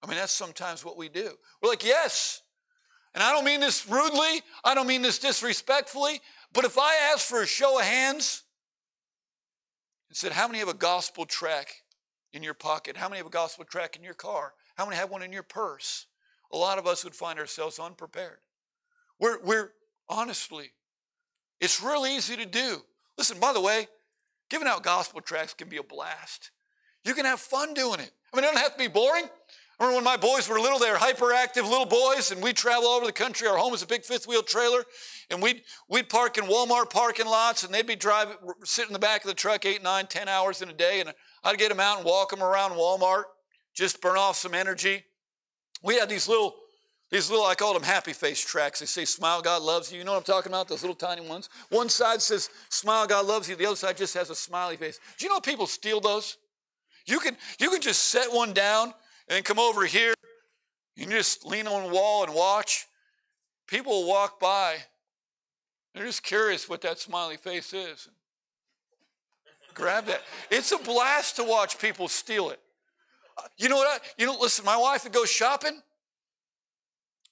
[0.00, 1.32] I mean, that's sometimes what we do.
[1.60, 2.42] We're like, Yes.
[3.12, 6.20] And I don't mean this rudely, I don't mean this disrespectfully,
[6.52, 8.44] but if I ask for a show of hands
[10.08, 11.74] and said, How many have a gospel tract
[12.32, 12.96] in your pocket?
[12.96, 14.54] How many have a gospel tract in your car?
[14.76, 16.06] How many have one in your purse?
[16.52, 18.38] a lot of us would find ourselves unprepared.
[19.20, 19.72] We're, we're
[20.08, 20.72] honestly,
[21.60, 22.82] it's real easy to do.
[23.16, 23.88] Listen, by the way,
[24.48, 26.50] giving out gospel tracts can be a blast.
[27.04, 28.10] You can have fun doing it.
[28.32, 29.24] I mean, it doesn't have to be boring.
[29.80, 32.88] I remember when my boys were little, they were hyperactive little boys, and we'd travel
[32.88, 33.46] all over the country.
[33.46, 34.82] Our home was a big fifth wheel trailer,
[35.30, 38.98] and we'd, we'd park in Walmart parking lots, and they'd be driving, sitting in the
[38.98, 41.80] back of the truck eight, nine, ten hours in a day, and I'd get them
[41.80, 43.24] out and walk them around Walmart,
[43.74, 45.04] just burn off some energy
[45.82, 46.54] we had these little
[47.10, 48.80] These little, I call them happy face tracts.
[48.80, 49.98] They say, Smile, God loves you.
[49.98, 50.68] You know what I'm talking about?
[50.68, 51.48] Those little tiny ones.
[51.70, 53.56] One side says, Smile, God loves you.
[53.56, 55.00] The other side just has a smiley face.
[55.16, 56.36] Do you know people steal those?
[57.06, 58.92] You can, you can just set one down
[59.30, 60.12] and come over here
[60.98, 62.86] and just lean on the wall and watch.
[63.66, 64.76] People walk by.
[65.94, 68.08] They're just curious what that smiley face is.
[69.78, 70.22] Grab that.
[70.50, 72.60] It's a blast to watch people steal it.
[73.56, 73.86] You know what?
[73.86, 75.80] I, you know, listen, my wife would go shopping.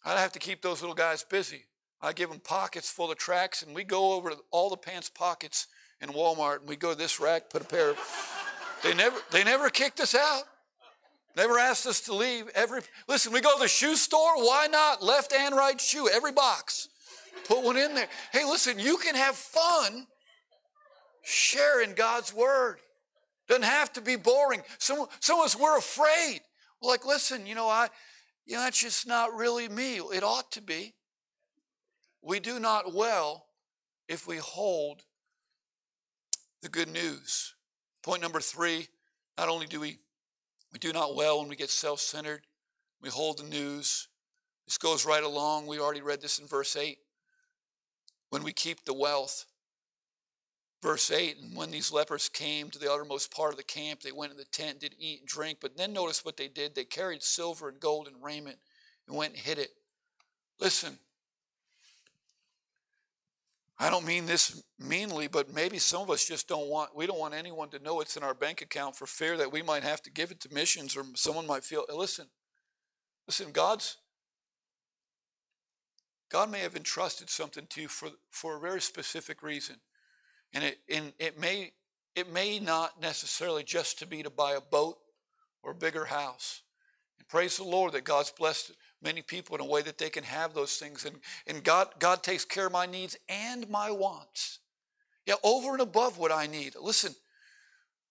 [0.04, 1.64] I'd have to keep those little guys busy.
[2.00, 5.66] I give them pockets full of tracts, and we go over all the pants pockets
[6.00, 7.98] in Walmart, and we go to this rack, put a pair of.
[8.84, 10.44] They never, they never kicked us out.
[11.36, 12.48] Never asked us to leave.
[12.54, 14.36] Every listen, we go to the shoe store.
[14.36, 15.02] Why not?
[15.02, 16.88] Left and right shoe, every box.
[17.48, 18.08] Put one in there.
[18.32, 20.06] Hey, listen, you can have fun
[21.26, 22.78] sharing God's word.
[23.48, 24.62] Doesn't have to be boring.
[24.78, 26.40] Some, some of us, we're afraid.
[26.80, 27.88] We're like, listen, you know, I,
[28.44, 29.96] you know, that's just not really me.
[29.96, 30.94] It ought to be.
[32.22, 33.46] We do not well
[34.08, 35.02] if we hold
[36.62, 37.54] the good news.
[38.02, 38.86] Point number three,
[39.36, 39.98] not only do we
[40.72, 42.42] we do not well when we get self-centered,
[43.00, 44.08] we hold the news.
[44.66, 45.66] This goes right along.
[45.66, 46.98] We already read this in verse 8.
[48.30, 49.46] When we keep the wealth,
[50.86, 54.12] Verse 8 And when these lepers came to the uttermost part of the camp, they
[54.12, 55.58] went in the tent, did eat and drink.
[55.60, 56.76] But then notice what they did.
[56.76, 58.58] They carried silver and gold and raiment
[59.08, 59.70] and went and hid it.
[60.60, 60.96] Listen,
[63.80, 67.18] I don't mean this meanly, but maybe some of us just don't want, we don't
[67.18, 70.02] want anyone to know it's in our bank account for fear that we might have
[70.02, 72.26] to give it to missions or someone might feel, listen,
[73.26, 73.96] listen, God's,
[76.30, 79.78] God may have entrusted something to you for, for a very specific reason.
[80.54, 81.72] And it, and it, may,
[82.14, 84.98] it may not necessarily just to be to buy a boat
[85.62, 86.62] or a bigger house.
[87.18, 90.24] And praise the Lord that God's blessed many people in a way that they can
[90.24, 91.04] have those things.
[91.04, 94.60] And, and God, God takes care of my needs and my wants.
[95.26, 96.74] Yeah, over and above what I need.
[96.80, 97.14] Listen,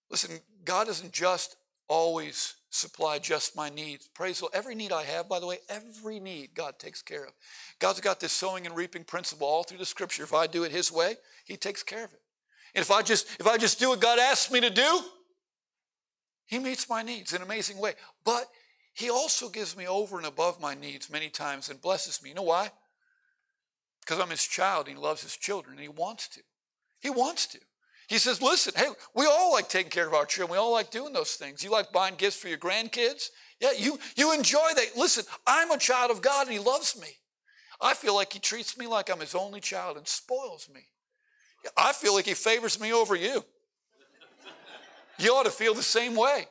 [0.09, 1.55] listen, God doesn't just
[1.87, 4.09] always supply just my needs.
[4.13, 4.55] Praise the Lord.
[4.55, 7.31] Every need I have, by the way, every need God takes care of.
[7.79, 10.23] God's got this sowing and reaping principle all through the scripture.
[10.23, 12.19] If I do it His way, He takes care of it.
[12.75, 14.99] And if I just if I just do what God asks me to do,
[16.45, 17.93] He meets my needs in an amazing way.
[18.23, 18.45] But
[18.93, 22.29] He also gives me over and above my needs many times and blesses me.
[22.29, 22.71] You know why?
[24.01, 24.87] Because I'm His child.
[24.87, 25.77] And he loves His children.
[25.77, 26.41] And He wants to.
[26.99, 27.59] He wants to.
[28.07, 30.51] He says, listen, hey, we all like taking care of our children.
[30.51, 31.63] We all like doing those things.
[31.63, 33.29] You like buying gifts for your grandkids?
[33.59, 34.95] Yeah, you, you enjoy that.
[34.95, 37.07] Listen, I'm a child of God and He loves me.
[37.81, 40.81] I feel like He treats me like I'm His only child and spoils me.
[41.77, 43.43] I feel like he favors me over you.
[45.17, 46.45] You ought to feel the same way.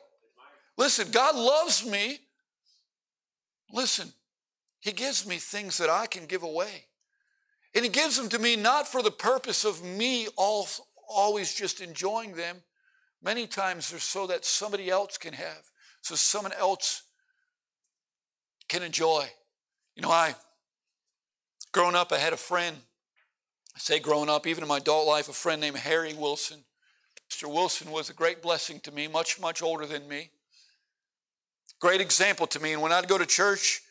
[0.77, 2.19] Listen, God loves me.
[3.71, 4.11] Listen,
[4.79, 6.85] he gives me things that I can give away.
[7.73, 10.67] And he gives them to me not for the purpose of me all,
[11.09, 12.57] always just enjoying them.
[13.21, 15.69] Many times they're so that somebody else can have,
[16.01, 17.03] so someone else
[18.67, 19.27] can enjoy.
[19.95, 20.35] You know, I,
[21.71, 22.77] growing up, I had a friend
[23.75, 26.63] I say growing up, even in my adult life, a friend named Harry Wilson.
[27.29, 27.51] Mr.
[27.51, 30.29] Wilson was a great blessing to me, much, much older than me.
[31.79, 32.73] Great example to me.
[32.73, 33.81] And when I'd go to church,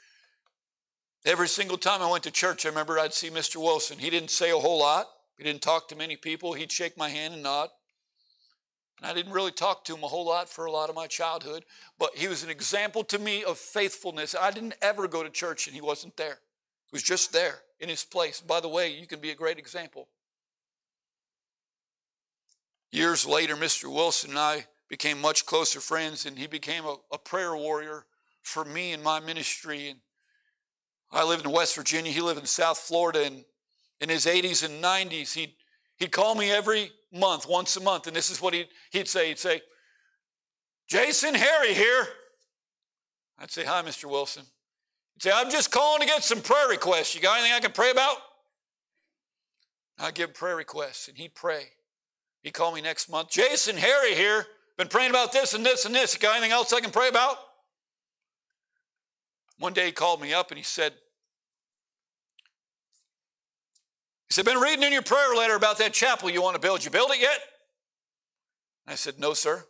[1.27, 3.57] every single time I went to church, I remember I'd see Mr.
[3.57, 3.99] Wilson.
[3.99, 6.53] He didn't say a whole lot, he didn't talk to many people.
[6.53, 7.69] He'd shake my hand and nod.
[9.01, 11.09] And I didn't really talk to him a whole lot for a lot of my
[11.09, 11.65] childhood,
[11.99, 14.37] but he was an example to me of faithfulness.
[14.41, 16.39] I didn't ever go to church and he wasn't there,
[16.87, 18.41] he was just there in his place.
[18.41, 20.09] By the way, you can be a great example.
[22.91, 23.93] Years later, Mr.
[23.93, 28.07] Wilson and I became much closer friends, and he became a, a prayer warrior
[28.43, 29.91] for me and my ministry.
[29.91, 30.01] And
[31.13, 33.45] I lived in West Virginia, he lived in South Florida, and
[34.01, 35.53] in his 80s and 90s, he'd,
[35.99, 39.29] he'd call me every month, once a month, and this is what he'd, he'd say.
[39.29, 39.61] He'd say,
[40.89, 42.07] Jason, Harry here.
[43.39, 44.09] I'd say, Hi, Mr.
[44.09, 44.45] Wilson.
[45.19, 47.15] Say, I'm just calling to get some prayer requests.
[47.15, 48.17] You got anything I can pray about?
[49.99, 51.69] I give prayer requests, and he'd pray.
[52.43, 53.31] He'd call me next month.
[53.31, 54.47] Jason, Harry here,
[54.77, 56.15] been praying about this and this and this.
[56.15, 57.37] You got anything else I can pray about?
[59.59, 60.93] One day he called me up and he said,
[64.29, 66.85] he said, been reading in your prayer letter about that chapel you want to build.
[66.85, 67.39] You build it yet?
[68.87, 69.65] I said, no, sir.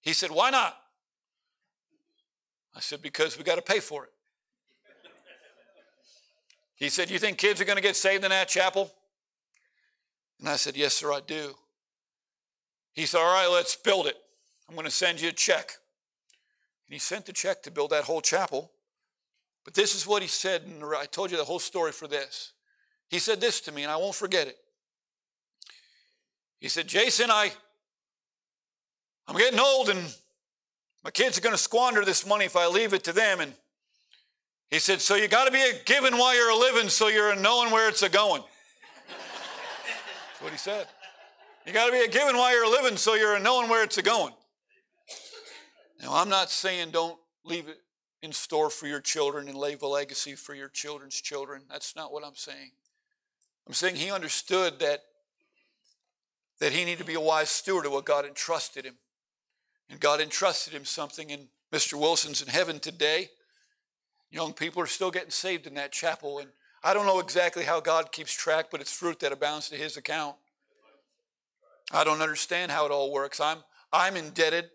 [0.00, 0.74] He said, why not?
[2.74, 4.10] I said, because we got to pay for it.
[6.78, 8.90] He said, You think kids are going to get saved in that chapel?
[10.38, 11.54] And I said, Yes, sir, I do.
[12.94, 14.16] He said, All right, let's build it.
[14.68, 15.72] I'm going to send you a check.
[16.86, 18.70] And he sent the check to build that whole chapel.
[19.64, 22.52] But this is what he said, and I told you the whole story for this.
[23.08, 24.56] He said this to me, and I won't forget it.
[26.60, 27.52] He said, Jason, I,
[29.26, 29.98] I'm getting old, and
[31.04, 33.40] my kids are going to squander this money if I leave it to them.
[33.40, 33.52] And
[34.70, 37.30] he said, So you got to be a giving while you're a living so you're
[37.30, 38.42] a knowing where it's a going.
[39.08, 40.86] That's what he said.
[41.66, 43.98] You got to be a giving while you're living so you're a knowing where it's
[43.98, 44.32] a going.
[46.02, 47.78] Now, I'm not saying don't leave it
[48.22, 51.62] in store for your children and leave a legacy for your children's children.
[51.70, 52.70] That's not what I'm saying.
[53.66, 55.00] I'm saying he understood that,
[56.60, 58.94] that he needed to be a wise steward of what God entrusted him.
[59.90, 61.98] And God entrusted him something, and Mr.
[61.98, 63.30] Wilson's in heaven today.
[64.30, 66.48] Young people are still getting saved in that chapel, and
[66.82, 69.96] I don't know exactly how God keeps track, but it's fruit that abounds to his
[69.96, 70.36] account.
[71.92, 73.40] I don't understand how it all works.
[73.40, 73.58] I'm,
[73.92, 74.70] I'm indebted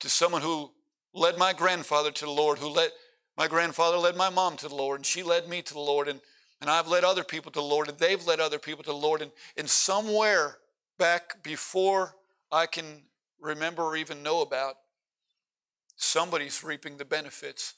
[0.00, 0.70] to someone who
[1.14, 2.90] led my grandfather to the Lord, who led
[3.38, 6.08] my grandfather led my mom to the Lord, and she led me to the Lord,
[6.08, 6.20] and,
[6.60, 8.96] and I've led other people to the Lord, and they've led other people to the
[8.96, 9.22] Lord.
[9.22, 10.58] And, and somewhere
[10.98, 12.16] back before
[12.50, 13.04] I can
[13.40, 14.74] remember or even know about,
[15.94, 17.74] somebody's reaping the benefits.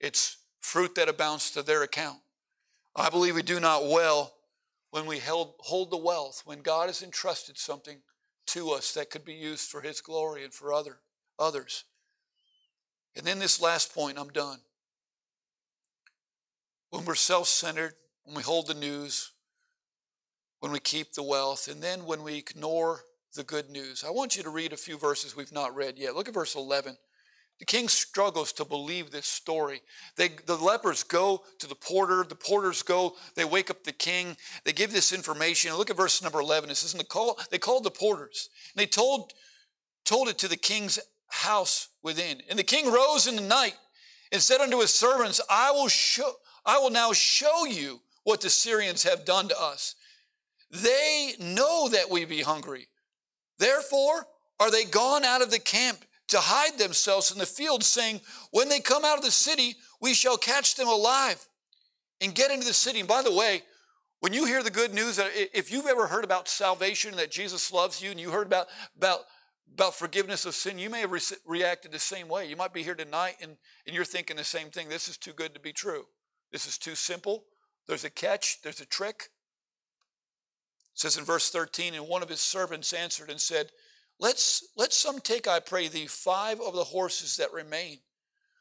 [0.00, 2.18] It's fruit that abounds to their account.
[2.96, 4.34] I believe we do not well
[4.90, 7.98] when we held, hold the wealth, when God has entrusted something
[8.48, 10.98] to us that could be used for His glory and for other,
[11.38, 11.84] others.
[13.14, 14.58] And then this last point, I'm done.
[16.90, 19.30] When we're self centered, when we hold the news,
[20.58, 24.04] when we keep the wealth, and then when we ignore the good news.
[24.06, 26.14] I want you to read a few verses we've not read yet.
[26.14, 26.96] Look at verse 11.
[27.60, 29.82] The king struggles to believe this story.
[30.16, 32.24] They, the lepers go to the porter.
[32.26, 34.36] The porters go, they wake up the king.
[34.64, 35.74] They give this information.
[35.74, 36.70] Look at verse number 11.
[36.70, 38.48] It says, and they, call, they called the porters.
[38.74, 39.34] And they told,
[40.06, 42.40] told it to the king's house within.
[42.48, 43.76] And the king rose in the night
[44.32, 46.32] and said unto his servants, I will, show,
[46.64, 49.96] I will now show you what the Syrians have done to us.
[50.70, 52.88] They know that we be hungry.
[53.58, 54.26] Therefore
[54.58, 58.68] are they gone out of the camp to hide themselves in the field, saying, When
[58.68, 61.44] they come out of the city, we shall catch them alive
[62.20, 63.00] and get into the city.
[63.00, 63.62] And by the way,
[64.20, 65.18] when you hear the good news,
[65.54, 68.66] if you've ever heard about salvation, that Jesus loves you, and you heard about,
[68.96, 69.20] about,
[69.72, 72.46] about forgiveness of sin, you may have re- reacted the same way.
[72.48, 74.88] You might be here tonight and, and you're thinking the same thing.
[74.88, 76.04] This is too good to be true.
[76.52, 77.44] This is too simple.
[77.88, 79.30] There's a catch, there's a trick.
[80.92, 83.70] It says in verse 13, and one of his servants answered and said,
[84.20, 87.98] Let's, let some take, I pray thee, five of the horses that remain,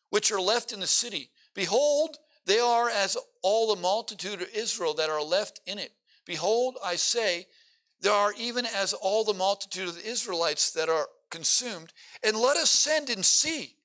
[0.09, 1.31] which are left in the city.
[1.53, 5.91] Behold, they are as all the multitude of Israel that are left in it.
[6.25, 7.47] Behold, I say,
[7.99, 11.91] there are even as all the multitude of the Israelites that are consumed,
[12.23, 13.75] and let us send and see.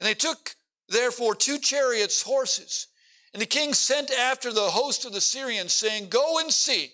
[0.00, 0.54] And they took
[0.88, 2.88] therefore two chariots' horses,
[3.32, 6.92] and the king sent after the host of the Syrians, saying, Go and see.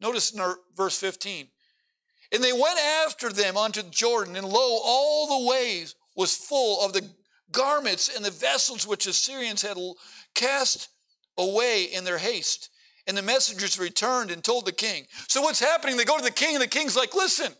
[0.00, 0.42] Notice in
[0.76, 1.48] verse 15.
[2.32, 6.94] And they went after them unto Jordan, and lo, all the ways was full of
[6.94, 7.06] the
[7.50, 9.76] garments and the vessels which the Syrians had
[10.34, 10.88] cast
[11.36, 12.70] away in their haste.
[13.06, 15.06] And the messengers returned and told the king.
[15.28, 15.96] So what's happening?
[15.96, 17.52] They go to the king, and the king's like, listen,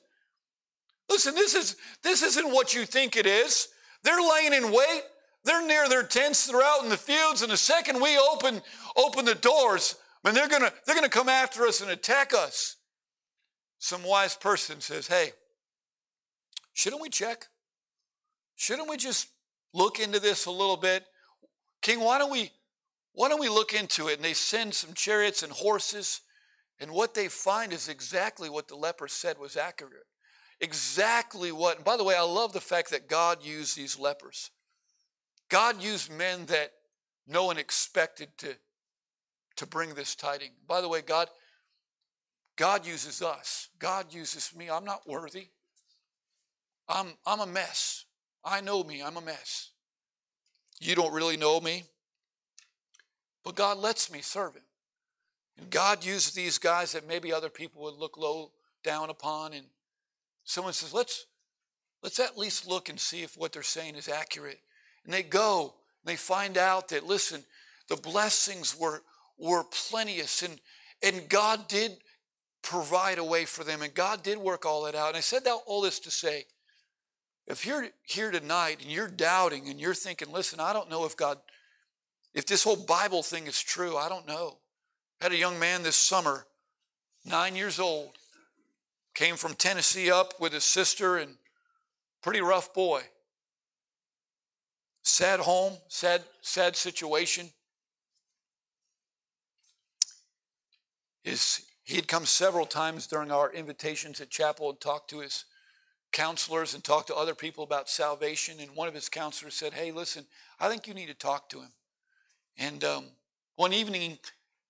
[1.11, 3.68] listen, this is this isn't what you think it is.
[4.04, 5.02] They're laying in wait.
[5.44, 6.46] They're near their tents.
[6.46, 7.42] They're out in the fields.
[7.42, 8.62] And the second we open
[8.96, 12.76] open the doors, I mean, they're gonna they're gonna come after us and attack us
[13.83, 15.33] some wise person says, Hey,
[16.73, 17.49] shouldn't we check?
[18.55, 19.27] Shouldn't we just
[19.75, 21.05] look into this a little bit?
[21.81, 22.53] King, why don't we
[23.12, 24.14] why don't we look into it?
[24.14, 26.21] And they send some chariots and horses,
[26.79, 30.07] and what they find is exactly what the leper said was accurate.
[30.61, 34.51] Exactly what, and by the way, I love the fact that God used these lepers.
[35.51, 36.71] God used men that
[37.27, 38.55] no one expected to,
[39.57, 40.53] to bring this tiding.
[40.68, 41.29] By the way, God,
[42.62, 43.70] God uses us.
[43.81, 44.70] God uses me.
[44.70, 45.48] I'm not worthy.
[46.88, 48.05] I'm, I'm a mess.
[48.44, 49.03] I know me.
[49.03, 49.70] I'm a mess.
[50.81, 51.83] You don't really know me.
[53.42, 54.62] But God lets me serve Him.
[55.59, 58.53] And God uses these guys that maybe other people would look low
[58.84, 59.55] down upon.
[59.55, 59.66] And
[60.45, 61.26] someone says, let's,
[62.01, 64.61] let's at least look and see if what they're saying is accurate.
[65.05, 65.74] And they go
[66.05, 67.43] and they find out that, listen,
[67.89, 69.03] the blessings were,
[69.36, 70.43] were plenteous.
[70.43, 70.61] And,
[71.03, 71.97] and God did
[72.62, 73.82] provide a way for them.
[73.82, 75.08] And God did work all that out.
[75.08, 76.46] And I said that, all this to say,
[77.46, 81.16] if you're here tonight and you're doubting and you're thinking, listen, I don't know if
[81.16, 81.38] God,
[82.34, 84.58] if this whole Bible thing is true, I don't know.
[85.20, 86.46] I had a young man this summer,
[87.24, 88.12] nine years old,
[89.14, 91.36] came from Tennessee up with his sister and
[92.22, 93.02] pretty rough boy.
[95.02, 97.50] sad home, sad, sad situation.
[101.24, 105.45] His, he had come several times during our invitations at chapel and talked to his
[106.12, 108.57] counselors and talked to other people about salvation.
[108.61, 110.26] And one of his counselors said, Hey, listen,
[110.61, 111.72] I think you need to talk to him.
[112.57, 113.05] And um,
[113.57, 114.18] one evening,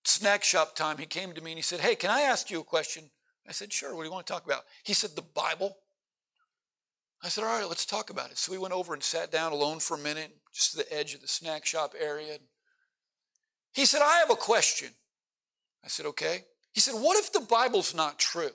[0.04, 2.60] snack shop time, he came to me and he said, Hey, can I ask you
[2.60, 3.10] a question?
[3.46, 4.62] I said, Sure, what do you want to talk about?
[4.84, 5.76] He said, The Bible.
[7.22, 8.38] I said, All right, let's talk about it.
[8.38, 11.14] So we went over and sat down alone for a minute, just to the edge
[11.14, 12.38] of the snack shop area.
[13.74, 14.90] He said, I have a question.
[15.84, 16.44] I said, Okay.
[16.72, 18.50] He said, What if the Bible's not true?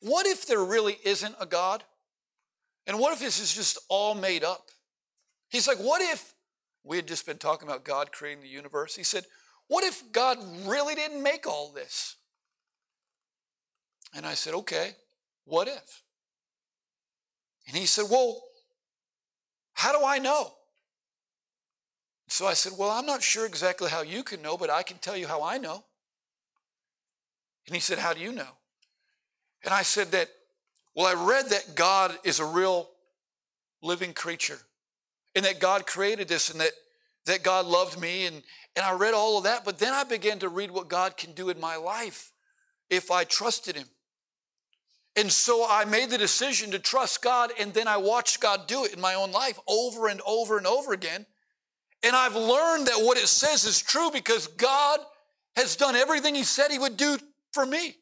[0.00, 1.84] What if there really isn't a God?
[2.86, 4.68] And what if this is just all made up?
[5.48, 6.34] He's like, What if
[6.84, 8.96] we had just been talking about God creating the universe?
[8.96, 9.24] He said,
[9.68, 12.16] What if God really didn't make all this?
[14.14, 14.92] And I said, Okay,
[15.44, 16.02] what if?
[17.68, 18.42] And he said, Well,
[19.74, 20.52] how do I know?
[22.28, 24.98] So I said, Well, I'm not sure exactly how you can know, but I can
[24.98, 25.84] tell you how I know.
[27.66, 28.48] And he said, How do you know?
[29.64, 30.28] And I said that,
[30.94, 32.90] Well, I read that God is a real
[33.82, 34.58] living creature
[35.34, 36.72] and that God created this and that,
[37.26, 38.26] that God loved me.
[38.26, 38.42] And,
[38.76, 41.32] and I read all of that, but then I began to read what God can
[41.32, 42.32] do in my life
[42.90, 43.88] if I trusted Him.
[45.14, 48.84] And so I made the decision to trust God, and then I watched God do
[48.84, 51.26] it in my own life over and over and over again.
[52.02, 55.00] And I've learned that what it says is true because God
[55.54, 57.18] has done everything He said He would do
[57.52, 57.96] for me.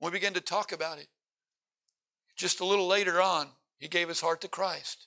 [0.00, 1.08] We began to talk about it.
[2.36, 5.06] Just a little later on, He gave His heart to Christ.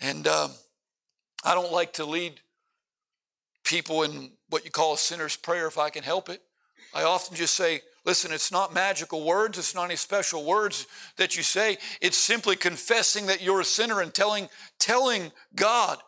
[0.00, 0.50] And um,
[1.44, 2.40] I don't like to lead
[3.64, 6.42] people in what you call a sinner's prayer if I can help it.
[6.94, 10.86] I often just say, Listen, it's not magical words, it's not any special words
[11.18, 11.78] that you say.
[12.00, 14.48] It's simply confessing that you're a sinner and telling,
[14.80, 15.98] telling God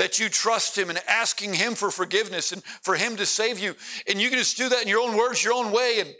[0.00, 3.76] that you trust Him and asking Him for forgiveness and for Him to save you.
[4.08, 5.98] And you can just do that in your own words, your own way.
[6.00, 6.14] And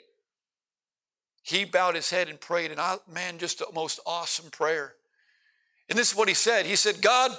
[1.42, 4.92] he bowed his head and prayed, and I, man, just a most awesome prayer.
[5.88, 7.32] And this is what he said He said, God,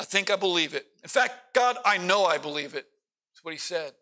[0.00, 0.84] I think I believe it.
[1.04, 2.86] In fact, God, I know I believe it.
[3.32, 3.92] That's what he said.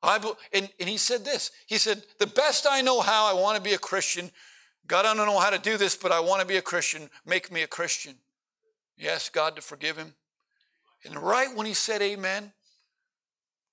[0.00, 3.34] I be, and, and he said this He said, The best I know how, I
[3.34, 4.30] want to be a Christian.
[4.86, 7.10] God, I don't know how to do this, but I want to be a Christian.
[7.26, 8.14] Make me a Christian.
[8.96, 10.14] He asked God to forgive him.
[11.04, 12.52] And right when he said amen,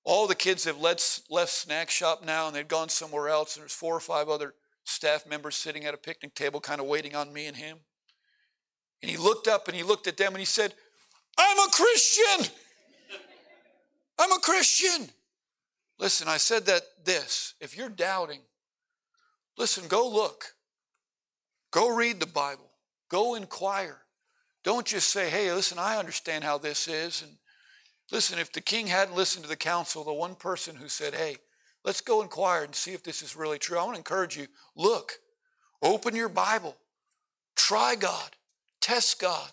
[0.03, 3.55] all the kids have left, left snack shop now and they've gone somewhere else.
[3.55, 4.53] And there's four or five other
[4.83, 7.77] staff members sitting at a picnic table, kind of waiting on me and him.
[9.01, 10.73] And he looked up and he looked at them and he said,
[11.37, 12.51] I'm a Christian.
[14.19, 15.09] I'm a Christian.
[15.97, 18.41] Listen, I said that this if you're doubting,
[19.57, 20.55] listen, go look.
[21.71, 22.71] Go read the Bible.
[23.09, 24.01] Go inquire.
[24.69, 27.23] Don't just say, hey, listen, I understand how this is.
[27.23, 27.31] And
[28.11, 31.37] listen, if the king hadn't listened to the council, the one person who said, hey,
[31.83, 34.45] let's go inquire and see if this is really true, I want to encourage you
[34.75, 35.13] look,
[35.81, 36.77] open your Bible,
[37.55, 38.29] try God,
[38.79, 39.49] test God.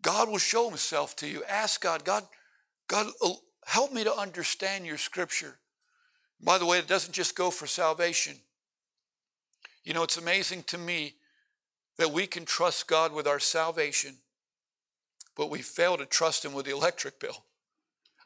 [0.00, 1.44] God will show himself to you.
[1.46, 2.24] Ask God, God,
[2.88, 3.32] God, uh,
[3.66, 5.58] help me to understand your scripture.
[6.42, 8.38] By the way, it doesn't just go for salvation.
[9.84, 11.16] You know, it's amazing to me
[12.00, 14.14] that we can trust God with our salvation,
[15.36, 17.44] but we fail to trust Him with the electric bill.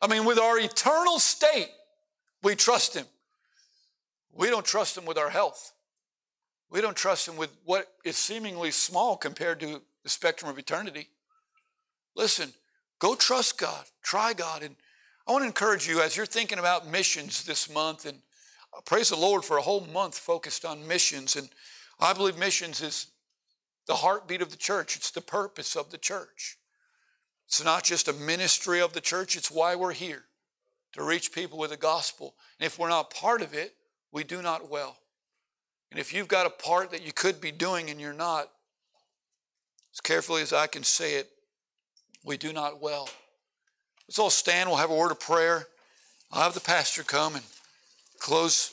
[0.01, 1.71] I mean, with our eternal state,
[2.41, 3.07] we trust Him.
[4.33, 5.73] We don't trust Him with our health.
[6.71, 11.09] We don't trust Him with what is seemingly small compared to the spectrum of eternity.
[12.15, 12.53] Listen,
[13.01, 14.77] go trust God, try God, and
[15.27, 18.19] I want to encourage you as you're thinking about missions this month, and
[18.85, 21.35] praise the Lord for a whole month focused on missions.
[21.35, 21.49] And
[21.99, 23.09] I believe missions is
[23.87, 26.57] the heartbeat of the church, it's the purpose of the church.
[27.47, 30.25] It's not just a ministry of the church, it's why we're here
[30.93, 32.35] to reach people with the gospel.
[32.59, 33.75] And if we're not part of it,
[34.13, 34.97] we do not well.
[35.91, 38.51] And if you've got a part that you could be doing and you're not,
[39.93, 41.31] as carefully as I can say it,
[42.25, 43.09] we do not well.
[44.09, 44.69] Let's all stand.
[44.69, 45.67] We'll have a word of prayer.
[46.33, 47.45] I'll have the pastor come and
[48.19, 48.73] close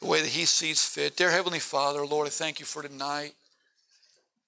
[0.00, 1.16] the way that he sees fit.
[1.16, 3.34] Dear Heavenly Father, Lord, I thank you for tonight.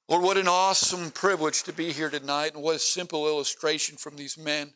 [0.08, 4.16] Lord, what an awesome privilege to be here tonight, and what a simple illustration from
[4.16, 4.72] these men.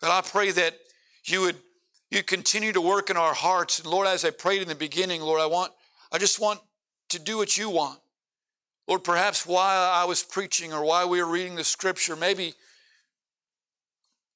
[0.00, 0.76] God, I pray that
[1.24, 1.56] you would
[2.10, 3.78] you continue to work in our hearts.
[3.78, 5.72] And Lord, as I prayed in the beginning, Lord, I want,
[6.12, 6.60] I just want
[7.08, 7.98] to do what you want.
[8.86, 12.54] Lord, perhaps while I was preaching or while we were reading the scripture, maybe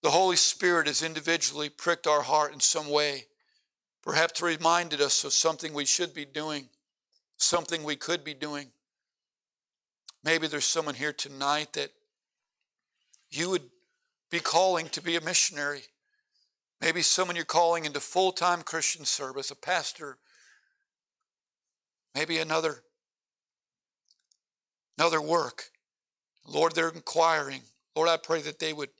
[0.02, 3.26] the Holy Spirit has individually pricked our heart in some way,
[4.02, 6.68] perhaps reminded us of something we should be doing,
[7.36, 8.68] something we could be doing.
[10.28, 11.88] Maybe there's someone here tonight that
[13.30, 13.62] you would
[14.30, 15.84] be calling to be a missionary.
[16.82, 20.18] Maybe someone you're calling into full time Christian service, a pastor,
[22.14, 22.82] maybe another,
[24.98, 25.70] another work.
[26.46, 27.62] Lord, they're inquiring.
[27.96, 28.90] Lord, I pray that they would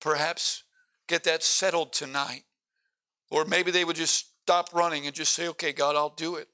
[0.00, 0.64] perhaps
[1.06, 2.42] get that settled tonight.
[3.30, 6.48] Or maybe they would just stop running and just say, okay, God, I'll do it.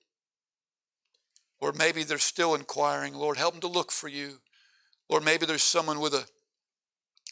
[1.61, 4.41] Or maybe they're still inquiring, Lord, help them to look for you.
[5.09, 6.27] Or maybe there's someone with a,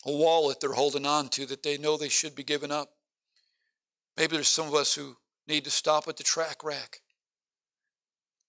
[0.06, 2.90] a wallet they're holding on to that they know they should be giving up.
[4.16, 5.16] Maybe there's some of us who
[5.46, 7.00] need to stop at the tract rack.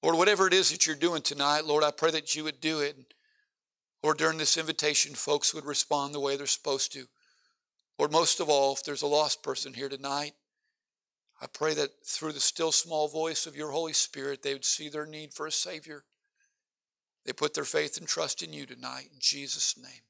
[0.02, 2.80] Lord, whatever it is that you're doing tonight, Lord, I pray that you would do
[2.80, 3.14] it.
[4.04, 7.06] Or during this invitation, folks would respond the way they're supposed to.
[7.98, 10.34] Lord, most of all, if there's a lost person here tonight,
[11.42, 14.90] I pray that through the still small voice of your Holy Spirit, they would see
[14.90, 16.06] their need for a Savior.
[17.26, 19.10] They put their faith and trust in you tonight.
[19.12, 20.04] In Jesus' name.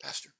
[0.00, 0.34] Pastor.